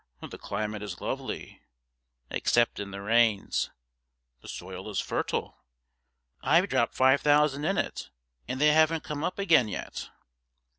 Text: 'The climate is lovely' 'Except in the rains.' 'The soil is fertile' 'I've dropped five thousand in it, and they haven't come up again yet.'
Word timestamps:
'The 0.27 0.37
climate 0.39 0.81
is 0.81 0.99
lovely' 0.99 1.61
'Except 2.31 2.79
in 2.79 2.89
the 2.89 3.01
rains.' 3.03 3.69
'The 4.41 4.47
soil 4.47 4.89
is 4.89 4.99
fertile' 4.99 5.59
'I've 6.41 6.69
dropped 6.69 6.95
five 6.95 7.21
thousand 7.21 7.65
in 7.65 7.77
it, 7.77 8.09
and 8.47 8.59
they 8.59 8.73
haven't 8.73 9.03
come 9.03 9.23
up 9.23 9.37
again 9.37 9.67
yet.' 9.67 10.09